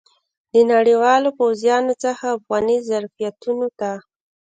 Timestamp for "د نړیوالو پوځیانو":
0.53-1.93